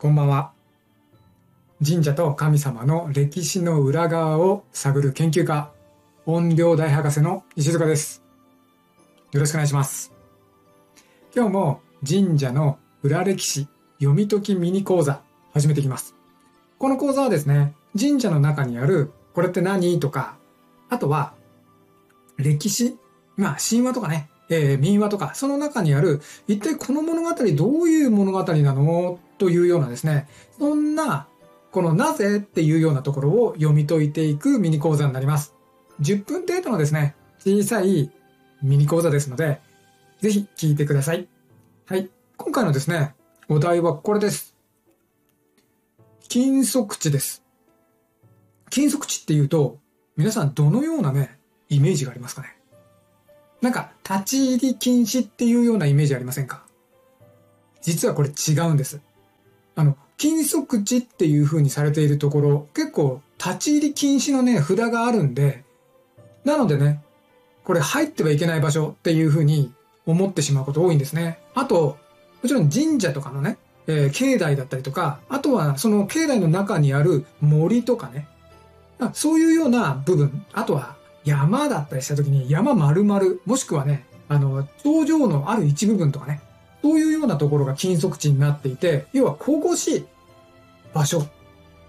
[0.00, 0.52] こんばんは。
[1.84, 5.72] 神社と神様の歴史の裏側を探る研究家、
[6.24, 8.22] 音量大博士の石塚です。
[9.32, 10.12] よろしくお願いします。
[11.34, 13.66] 今日も神社の裏歴史
[13.98, 15.20] 読み解きミニ講座
[15.52, 16.14] 始めていきます。
[16.78, 19.98] この講座はですね、神社の中にあるこれって何？
[19.98, 20.36] とか、
[20.90, 21.34] あとは
[22.36, 22.96] 歴史、
[23.36, 29.18] まあ神話とかね、えー民話とか、その中にある一体この物語どういう物語なの？
[29.38, 30.28] というようなですね、
[30.58, 31.28] そんな
[31.70, 35.54] このなぜっていうようなところを読み解いていくミニ講座になります。
[36.00, 38.10] 10分程度のですね、小さい
[38.62, 39.60] ミニ講座ですので、
[40.20, 41.28] ぜひ聞いてください。
[41.86, 42.10] はい。
[42.36, 43.14] 今回のですね、
[43.48, 44.56] お題はこれです。
[46.28, 47.44] 金属地です。
[48.70, 49.78] 金属地っていうと、
[50.16, 52.57] 皆さんどのようなね、イメージがありますかね？
[53.60, 56.62] なんか、立ち入り禁止っていうようなイメージありませんか？
[57.82, 59.00] 実はこれ違うんです。
[59.74, 65.64] あの、金属地っていう風にされているところ、結構立ち入り禁止のね、札があるんで、
[66.44, 67.02] なのでね、
[67.64, 69.72] これ入ってはいけない場所っていう風に
[70.06, 71.38] 思ってしまうこと多いんですね。
[71.54, 71.98] あと、
[72.42, 78.26] もちろん神社とかのね、えー境内だったりとか、あとはその境内の中にある森とかね、
[79.12, 80.96] そういうような部分、あとは
[81.28, 86.40] 山だったりした時に山丸々、もしくはね、あの、頂上のある一部分とかね、
[86.82, 90.06] そういうようなところが金属地になっていて、要は神々しい
[90.94, 91.26] 場所、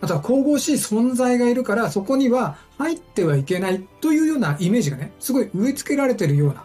[0.00, 6.64] あとは神々しい存在がいるから、そこには入ってはいけないというようなイメージがね、すごい植え付けられているような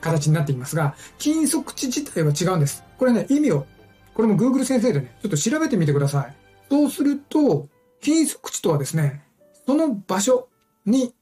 [0.00, 2.82] 形になっていますが、金属地自体は違うんです。
[2.98, 3.66] これね、意味を、
[4.14, 6.34] これも Google 先生でね、ちょっと調べてみてください。
[6.70, 7.68] そうすると、
[8.00, 9.22] 金属地とはですね、
[9.66, 10.48] その場所
[10.84, 11.14] に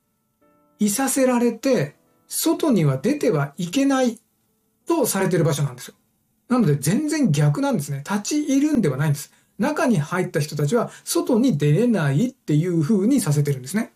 [0.78, 1.94] いさせられて、
[2.28, 4.19] 外には出てはいけない
[4.86, 5.94] とされている場所なんですよ。
[6.48, 8.05] なので全然逆なんですね。
[8.08, 9.32] 立ち入るんではないんです。
[9.58, 13.92] 中に入った人たちは外に出れないっていう風にさせてるんですね。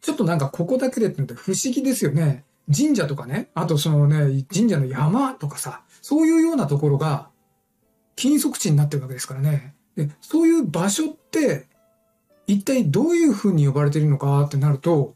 [0.00, 2.44] ちょっとなんかここだけでってのって不思議ですよね。
[2.74, 7.28] 神社とかね、あとそのね、神社の山とかさ、そういうようなところが
[8.16, 9.74] 金属地になってるわけですからね。
[9.96, 11.68] で、そういう場所って
[12.46, 15.14] 一体どういう風に呼ばれているのかってなると、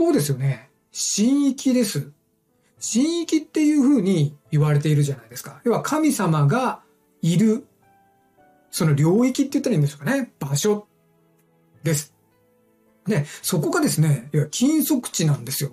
[0.00, 0.70] こうですよね。
[0.94, 2.10] 神域です。
[2.80, 5.60] 神域っていう風に言われているじゃないですか。
[5.62, 6.80] 要は神様が
[7.20, 7.66] いる、
[8.70, 10.32] その領域って言ったらいいんでしょうかね。
[10.38, 10.86] 場所
[11.82, 12.14] です。
[13.06, 15.70] で、そこがですね、いや金属地なんですよ。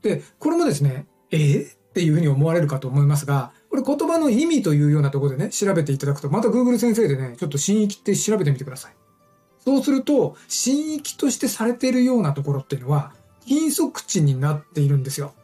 [0.00, 8.94] で、これもですね、えーっていう風に思われるかと思いますが、これ言葉の意味というようなところでね、調べていただくと、また Google 先生でね、ちょっと神域って調べてみてください。
[9.62, 13.12] そうすると、神域としてされているようなところっていうのは、
[13.46, 15.34] 金属地になっているんですよ。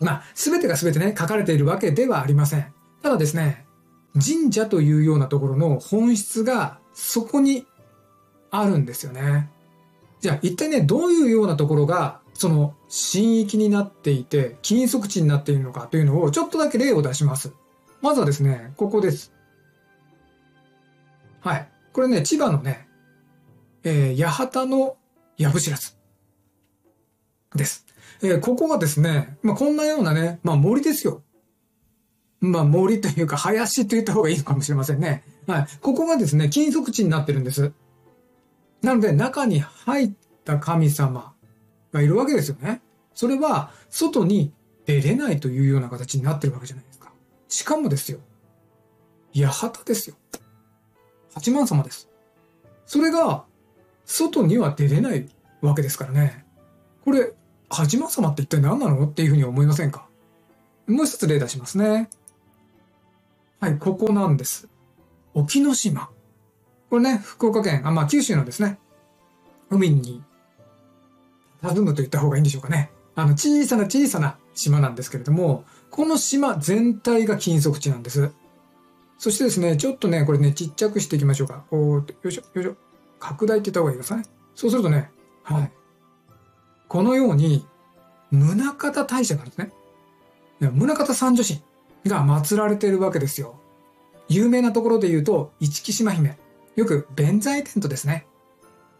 [0.00, 2.72] まあ、すべてがすべてね、書かれているわけではありません。
[3.02, 3.66] ただですね、
[4.14, 7.66] 神社というようなところの本質がそこに
[8.50, 9.50] あるんですよね。
[10.20, 17.52] じゃあ一体ね、どういうようなところが、その神域になっていて、金属地になっているのかというのをちょっとだけ例を出します。
[18.00, 19.32] まずはですね、ここです。
[21.40, 21.68] はい。
[21.92, 22.88] これね、千葉のね、
[23.82, 24.96] えー、八幡の
[25.36, 25.97] 藪知らず
[27.54, 27.86] です。
[28.22, 31.22] えーここがですね、まあ、こんなようなね、まあ、森ですよ。
[32.40, 35.24] まあ、森というか、林と言った方がいいのかもしれませんね。
[35.46, 35.66] はい。
[35.80, 37.72] ここがですね、金属地になってるんです。
[38.82, 40.12] なので、中に入っ
[40.44, 41.34] た神様
[41.92, 42.80] がいるわけですよね。
[43.14, 44.52] それは、外に
[44.86, 47.12] 出れないというような形になってるわけじゃないですか。
[47.48, 48.20] しかもですよ。
[49.34, 50.16] 八幡ですよ。
[51.34, 52.08] 八幡様です。
[52.86, 53.44] それが、
[54.04, 55.28] 外には出れない
[55.60, 56.46] わけですからね。
[57.04, 57.32] これ、
[57.68, 60.06] 八幡様って一体何なのっていうふうに思いませんか？
[60.86, 62.08] もう一つ例出しますね。
[63.60, 64.68] はい、ここなんです。
[65.34, 66.08] 沖ノ島。
[66.90, 68.78] これね、福岡県、あ、まあ九州のですね、
[69.68, 70.22] 海に
[71.62, 72.90] 佇むと言った方がいいんでしょうかね。
[73.14, 78.30] あの、小さな小さな島なんですけれども、この島全体が金属地なんです。
[79.18, 81.64] そしてですね、ちょっとね、これね、ちっちゃくしていきましょうか。
[81.68, 82.76] こう、よいしょ、よいしょ。
[83.18, 84.24] 拡大って言った方がいいですかね。
[84.54, 85.10] そうするとね、
[85.42, 85.72] はい。
[86.88, 87.66] このように、
[88.30, 89.72] 宗方大社なんですね。
[90.60, 91.62] いや宗方三女神
[92.06, 93.60] が祀られているわけですよ。
[94.28, 96.38] 有名なところで言うと、市木島姫。
[96.76, 98.26] よく弁財天とですね、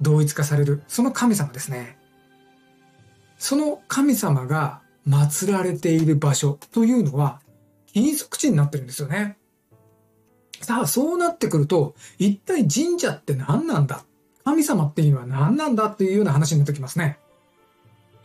[0.00, 1.98] 同一化される、その神様ですね。
[3.38, 7.40] その神様が祀られている場所というのは、
[7.92, 9.38] 金属地になってるんですよね。
[10.60, 14.04] さあ、そうなってくると、一体神社って何なんだ？
[14.44, 15.86] 神様っていうのは何なんだ？
[15.86, 17.18] っていうような話になってきますね。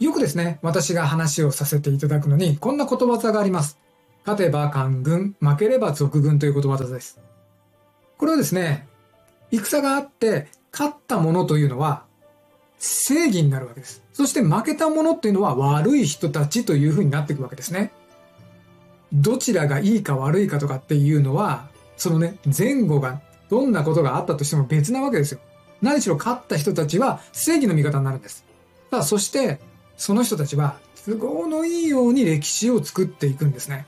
[0.04, 3.78] よくですね、私が話をさせていただくのに、こんなことわざがあります。
[4.26, 7.20] 勝てば官軍、負ければ賊軍ということわざです。
[8.18, 8.86] これはですね、
[9.50, 12.04] 戦があって勝ったものというのは
[12.80, 14.04] 正義になるわけです。
[14.12, 17.94] そして負けたものっていうのは悪い人たちというふうになっていくわけですね。
[19.14, 25.40] どちらがいいか悪いかとかっていうのは、そのね、前後がどんなことがあったとしても別なわけですよ。
[25.82, 28.46] 何しろ勝った人たちは正義の味方になるんです。
[28.92, 29.60] さあ、そして、
[29.98, 33.86] その人たちは都合のいいように歴史を作っていくんですね。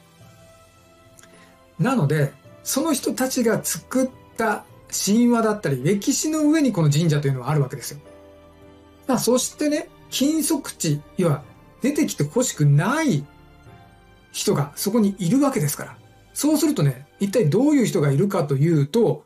[1.79, 7.99] なので、その人たちが作った神話だったり歴史の上にこの神社というのはあるわけですよ。
[9.07, 11.43] さあ、そしてね、金属地、要は
[11.81, 13.25] 出てきて欲しくない
[14.31, 15.97] 人がそこにいるわけですから。
[16.33, 19.25] そうするとね、一体どういう人がいるかというと、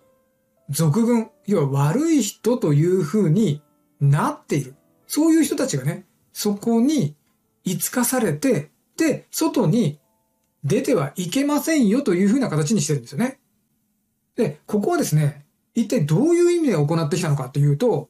[0.69, 3.61] 俗軍、要は悪い人という風に
[3.99, 4.75] なっている。
[5.07, 7.15] そういう人たちがね、そこに
[7.63, 9.99] いつかされて、で、外に
[10.63, 13.39] 出てはいけませんよという風な形にしてるんですよね。
[14.35, 15.45] で、ここはですね、
[15.75, 18.09] 一体どういう意味で行ってきたのかというと、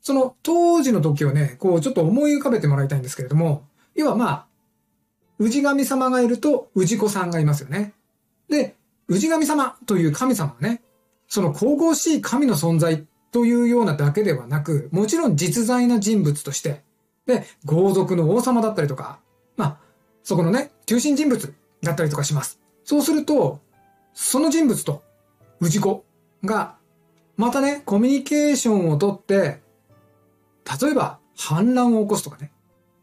[0.00, 4.46] その当時の時をね、こうちょっと思い浮かべてもらいたいんですけれども、要はまあ、
[5.40, 7.92] 氏神様がいると氏子さんがいますよね。
[8.48, 8.76] で、
[9.08, 10.82] 氏神様という神様はね、
[11.28, 16.82] その神々しい神の存在というようなだけではなく、もちろん実在な人物として、
[17.28, 19.20] で、豪族の王様だったりとか、
[19.56, 19.78] まあ、
[20.24, 22.58] そこのね、中心人物だったりとかします。
[22.84, 23.60] そうすると、
[24.14, 25.02] その人物と
[25.60, 26.04] 氏子
[26.42, 26.76] が、
[27.36, 29.60] またね、コミュニケーションをとって、
[30.80, 32.50] 例えば反乱を起こすとかね、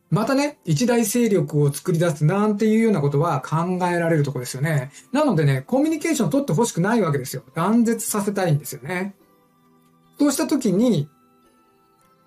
[0.10, 4.92] またね、一大勢力を作り出すなんていうようなことは考えられるとこですよね。
[5.12, 7.44] なのでね、コミュニケーション取ってほしくないわけですよ。
[7.54, 9.16] 断絶させたいんですよね。
[10.18, 11.10] そうした時に、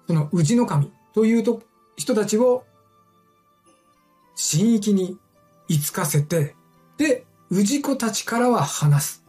[0.06, 1.62] その氏の神というと
[1.98, 2.64] 人たちを
[4.36, 5.18] 神域に
[5.68, 6.54] 居つかせて、
[6.96, 9.24] で、氏子たちからは話す。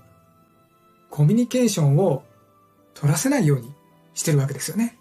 [1.10, 2.24] コミュニケーションを
[2.94, 3.74] 取らせないように
[4.14, 5.00] してるわけですよね。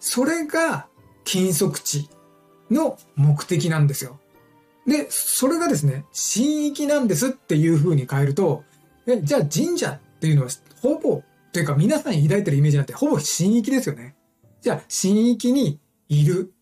[0.00, 0.86] それが
[1.24, 2.08] 金属地
[2.70, 4.18] の目的なんですよ。
[4.86, 8.64] で、それがですね、神域なんですっていう風に変えると、
[9.06, 10.48] え、じゃあ神社っていうのは
[10.80, 11.22] ほぼ、
[11.52, 14.16] というか皆さん抱いてるイメージなんてほぼ神域ですよね。
[14.62, 15.78] じゃあ神域に
[16.08, 16.54] いる。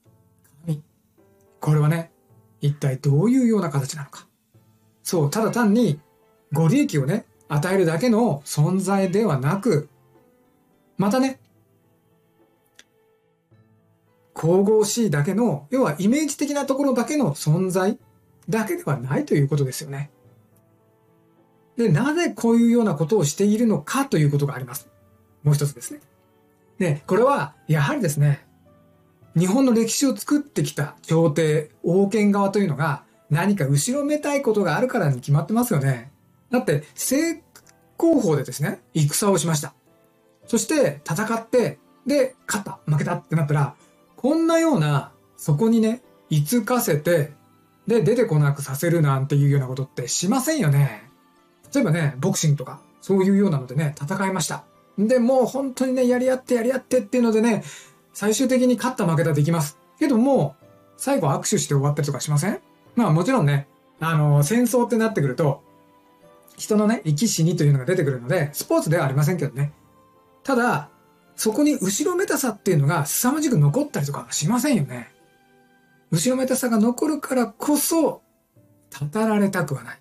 [1.65, 2.13] これはね、
[2.61, 4.29] 一体どういうような形なのか。
[5.03, 5.99] そう、ただ単に
[6.53, 9.89] ご利益をね、与えるだけの存在ではなく、
[10.99, 11.41] またね、
[14.35, 17.99] 神々しいだけの、要はイメージ的なところだけの存在
[18.47, 20.11] だけではないということですよね。
[21.79, 24.91] で、なぜこういうようなことをしているのかということがあります。
[25.43, 26.01] もう一つですね。
[26.79, 28.45] で、これは、やはりですね、
[29.37, 36.13] 日本の歴史を作ってきた朝廷、王権側というのが、何か後ろめたいことがあるからに決まってますよね。
[36.51, 37.43] だって、正
[37.97, 39.75] 攻法でですね、戦をしました。
[40.47, 43.75] そして、戦って、で、勝った、負けたってなったら、
[44.17, 47.33] こんなような、そこにね、いつかせて、
[47.89, 51.11] で、出てこなくさせるなんていうようなことってしませんよね。
[51.75, 54.65] 例えばね、ボクシングとか、そういうようなのでね、戦いました。
[54.97, 57.65] で、もう本当にね、やり合ってやり合ってっていうのでね、
[58.15, 59.77] 最終的に勝った負けたできます。
[59.99, 60.57] けども、
[60.97, 62.61] 最後握手して終わったりとかしません？
[62.95, 63.69] まあもちろんね、
[64.01, 65.63] あの、戦争ってなってくると、
[66.57, 69.73] 人のね、生き死にというのが出てくるので、スポーツではありませんけどね。
[70.45, 70.89] ただ、
[71.35, 75.11] そこに後ろめたさっていうのが凄まじく残ったりとかしませんよね。
[76.13, 78.23] 後ろめたさが残るからこそ、
[78.91, 79.99] たたられたくはない。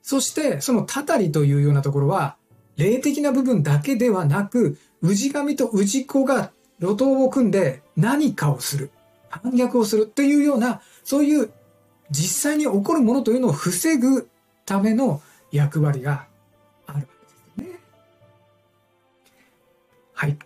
[0.00, 2.36] そして、そのたたりというようなところは、
[2.78, 6.50] 霊的な部分だけではなく、氏神と氏子が
[6.80, 8.90] 路頭を組んで何かをする。
[9.28, 11.50] 反逆をするっていうような、そういう
[12.10, 14.28] 実際に起こるものというのを防ぐ
[14.66, 15.22] ための
[15.52, 16.26] 役割が
[16.86, 17.04] あるわ
[17.56, 17.80] けですね。
[20.14, 20.36] はい。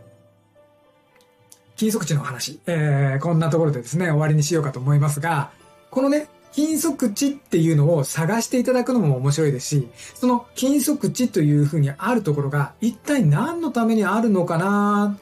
[1.76, 5.50] 金属地の話、えー、こんなところでですね、終わりにしようかと思いますが、
[5.90, 15.18] このね、金属地っていうのを探していただくのも面白いですし、その金属地というふうにあるところが一体何のためにあるのかな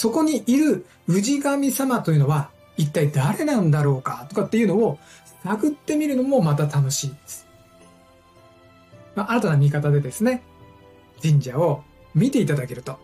[0.00, 4.98] そこにいる氏神様というのは一体誰なんだろうかとかっていうのを
[5.44, 7.46] 探ってみるのもまた楽しいです。
[9.14, 10.42] まあ、新たな見方でですね、
[11.20, 12.98] 神社を見ていただけると、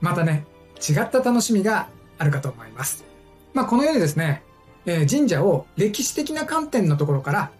[0.00, 1.88] またね、違った楽しみが
[2.18, 3.04] あるかと思います。
[3.52, 4.44] まあ、このようにですね、
[4.86, 7.50] えー、神社を歴史的な観点のところから、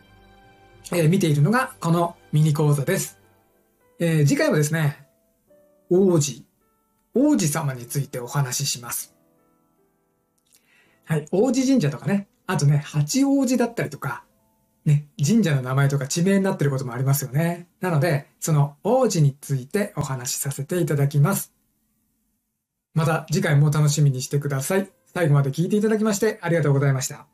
[0.93, 3.19] えー、見ているのがこのミニ講座です。
[3.99, 5.05] えー、次回はですね、
[5.91, 6.45] 王子、
[7.15, 9.15] 王子様についてお話しします。
[11.05, 14.25] はい、王子神社とかね、あとね、八王子だったりとか、
[14.85, 17.69] ね、神社の名前とか地名になってることもありますよね。
[17.81, 21.53] なので、その王子についてお話しさせていただきます。
[22.95, 24.91] また次回も楽しみにしてください。
[25.15, 27.27] 最後まで聞いていただきましてありがとうございました。